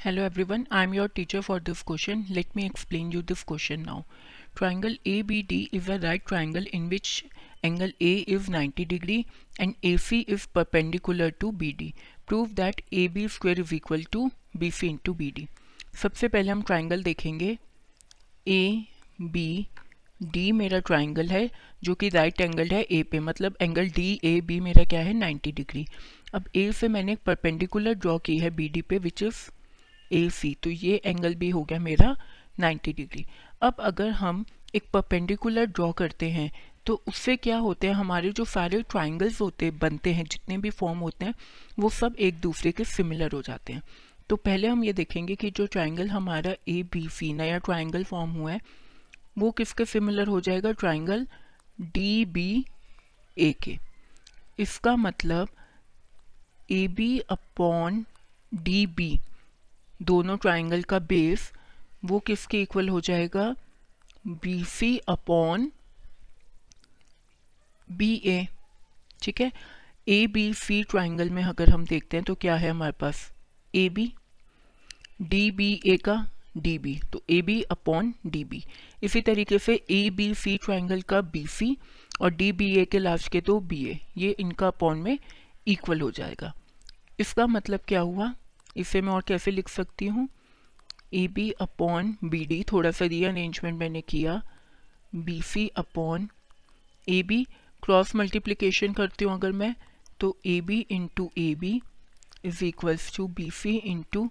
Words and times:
Hello 0.00 0.22
everyone 0.44 0.66
I 0.72 0.84
am 0.84 0.94
your 0.94 1.08
teacher 1.14 1.40
for 1.40 1.60
this 1.60 1.80
question 1.82 2.24
let 2.30 2.46
me 2.56 2.64
explain 2.64 3.12
you 3.12 3.20
this 3.28 3.42
question 3.42 3.80
now 3.80 4.00
triangle 4.56 4.96
A 5.06 5.22
B 5.26 5.40
D 5.48 5.58
is 5.74 5.90
a 5.92 5.96
right 6.02 6.26
triangle 6.28 6.66
in 6.74 6.88
which 6.88 7.24
angle 7.64 7.92
A 8.02 8.12
is 8.28 8.50
ninety 8.50 8.84
degree 8.84 9.18
and 9.60 9.74
A 9.84 9.96
C 9.98 10.18
is 10.28 10.46
perpendicular 10.54 11.30
to 11.40 11.50
B 11.52 11.72
D 11.78 11.92
prove 12.28 12.52
that 12.54 12.82
A 12.92 13.06
B 13.14 13.26
square 13.28 13.60
is 13.60 13.74
equal 13.74 14.04
to 14.12 14.30
B 14.56 14.70
C 14.70 14.88
into 15.04 15.14
B 15.14 15.30
D 15.30 15.46
सबसे 16.02 16.28
पहले 16.28 16.50
हम 16.50 16.62
triangle 16.62 17.02
देखेंगे। 17.02 17.56
A 18.46 18.84
B 19.20 19.66
D 20.22 20.50
मेरा 20.52 20.78
triangle 20.78 21.28
है, 21.28 21.50
जो 21.82 21.94
कि 21.94 22.08
right 22.08 22.40
angle 22.40 22.68
है 22.68 22.82
ए 22.82 23.02
पे। 23.02 23.20
मतलब 23.20 23.56
एंगल 23.62 23.88
डी 23.96 24.08
ए 24.24 24.40
बी 24.40 24.60
मेरा 24.60 24.84
क्या 24.84 25.00
है? 25.00 25.12
नाइन्टी 25.14 25.52
डिग्री 25.52 25.86
अब 26.34 26.48
ए 26.56 26.70
से 26.72 26.88
मैंने 26.88 27.12
एक 27.12 27.22
परपेंडिकुलर 27.26 27.94
ड्रॉ 27.94 28.18
की 28.18 28.38
है 28.38 28.50
बी 28.50 28.68
डी 28.68 28.82
पे 28.82 28.98
विच 28.98 29.22
इज़ 29.22 29.46
ए 30.12 30.30
सी 30.30 30.56
तो 30.62 30.70
ये 30.70 31.02
एंगल 31.04 31.34
भी 31.34 31.50
हो 31.50 31.62
गया 31.64 31.78
मेरा 31.78 32.16
90 32.60 32.96
डिग्री 32.96 33.26
अब 33.62 33.76
अगर 33.80 34.10
हम 34.10 34.44
एक 34.74 34.84
परपेंडिकुलर 34.92 35.66
ड्रॉ 35.66 35.92
करते 35.92 36.30
हैं 36.30 36.50
तो 36.86 37.02
उससे 37.08 37.36
क्या 37.36 37.56
होते 37.56 37.86
हैं, 37.86 37.94
हमारे 37.94 38.30
जो 38.32 38.44
सारे 38.44 38.82
ट्राइंगल्स 38.82 39.40
होते, 39.40 39.70
बनते 39.70 40.12
हैं, 40.12 40.24
जितने 40.24 40.58
भी 40.58 40.70
फॉर्म 40.70 40.98
होते 40.98 41.24
हैं, 41.24 41.34
वो 41.78 41.90
सब 41.90 42.16
एक 42.18 42.34
दूसरे 42.34 42.72
के 42.72 42.84
सिमिलर 42.84 43.32
हो 43.32 43.42
जाते 43.42 43.72
हैं. 43.72 43.82
तो 44.28 44.36
पहले 44.36 44.68
हम 44.68 44.84
ये 44.84 44.92
देखेंगे 44.92 45.34
कि 45.34 45.50
जो 45.50 45.66
ट्राइंगल 45.66 46.08
हमारा 46.08 46.54
ए 46.68 46.82
बी 46.82 47.08
सी 47.08 47.32
नया 47.32 47.58
ट्राइंगल 47.58 48.04
फॉर्म 48.04 48.30
हुआ 48.30 48.52
है, 48.52 48.60
वो 49.38 49.50
किसके 49.50 49.84
सिमिलर 49.84 50.26
हो 50.26 50.40
जाएगा? 50.40 50.72
ट्राइंगल 50.72 51.26
डी 51.80 52.24
बी 52.24 52.64
ए 53.38 53.52
के. 53.52 53.78
इसका 54.58 54.96
मतलब 54.96 55.48
A 56.70 56.88
B 56.88 57.18
upon 57.18 58.04
D 58.54 58.86
B 58.86 59.20
दोनों 60.02 60.36
ट्राइंगल 60.36 60.82
का 60.82 60.98
बेस 60.98 61.50
वो 62.04 62.18
किसके 62.26 62.60
इक्वल 62.62 62.88
हो 62.88 63.00
जाएगा? 63.00 63.54
B 64.26 64.62
C 64.64 64.96
upon 65.08 65.70
B 67.88 68.14
A 68.26 68.46
ठीक 69.22 69.40
है? 69.40 69.52
ए 70.08 70.26
बी 70.26 70.52
सी 70.54 70.82
ट्राइंगल 70.82 71.30
में 71.30 71.42
अगर 71.44 71.70
हम 71.70 71.84
देखते 71.84 72.16
हैं 72.16 72.24
तो 72.24 72.34
क्या 72.34 72.56
है 72.56 72.70
हमारे 72.70 72.92
पास? 73.00 73.30
A 73.74 73.88
B 73.88 74.12
D 75.22 75.50
B 75.50 75.72
A 75.86 75.96
का 75.96 76.24
डी 76.56 76.78
बी 76.78 76.98
तो 77.12 77.22
A 77.30 77.40
B 77.42 77.60
upon 77.62 78.14
D 78.26 78.44
B 78.44 78.62
इसी 79.02 79.20
तरीके 79.22 79.58
से 79.58 79.74
ए 79.90 80.08
बी 80.10 80.32
सी 80.34 80.56
ट्राइंगल 80.56 81.02
का 81.02 81.20
बी 81.20 81.46
सी 81.46 81.76
और 82.20 82.30
डी 82.30 82.50
बी 82.52 82.70
ए 82.76 82.84
के 82.84 82.98
लास्ट 82.98 83.28
के 83.28 83.40
तो 83.40 83.58
बी 83.60 83.84
ए 83.90 83.98
ये 84.16 84.30
इनका 84.40 84.66
अपॉन 84.66 84.98
में 84.98 85.18
इक्वल 85.68 86.00
हो 86.00 86.10
जाएगा. 86.10 86.52
इसका 87.20 87.46
मतलब 87.46 87.80
क्या 87.88 88.00
हुआ? 88.00 88.34
इसे 88.76 89.00
मैं 89.00 89.12
और 89.12 89.22
कैसे 89.28 89.50
लिख 89.50 89.68
सकती 89.68 90.06
हूँ। 90.06 90.28
A 91.14 91.26
B 91.28 91.50
upon 91.60 92.16
B 92.24 92.44
D, 92.46 92.62
थोड़ा 92.72 92.90
सा 92.90 93.04
रीअरेंजमेंट 93.04 93.78
मैंने 93.78 94.00
किया। 94.00 94.40
B 95.14 95.40
C 95.42 95.66
upon 95.76 96.28
A 97.06 97.22
B 97.22 97.42
cross 97.82 98.14
multiplication 98.16 98.92
करती 98.92 99.24
हूँ 99.24 99.34
अगर 99.34 99.52
मैं 99.52 99.74
तो 100.20 100.36
A 100.46 100.60
B 100.60 100.78
into 100.90 101.30
A 101.38 101.54
B 101.54 101.80
is 102.44 102.64
equals 102.64 103.14
to 103.16 103.26
B 103.28 103.50
C 103.52 103.76
into 103.76 104.28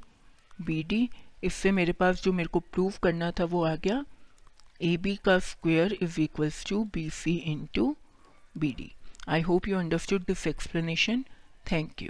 B 0.60 0.82
D. 0.84 1.08
इससे 1.44 1.72
मेरे 1.72 1.94
पास 1.94 2.24
जो 2.24 2.34
मेरे 2.34 2.50
को 2.50 2.60
प्रूव 2.60 2.94
करना 3.04 3.32
था 3.40 3.46
वो 3.46 3.64
आ 3.66 3.76
गया। 3.76 4.04
ए 4.82 4.96
बी 4.98 5.16
का 5.26 5.38
square 5.42 5.98
is 6.02 6.20
equals 6.22 6.66
to 6.66 6.84
B 6.94 7.10
C 7.14 7.36
into 7.46 7.96
B 8.56 8.72
D. 8.78 8.92
I 9.30 9.42
hope 9.42 9.68
you 9.68 9.78
understood 9.78 10.24
this 10.24 10.46
explanation 10.48 11.24
thank 11.72 12.02
you 12.02 12.10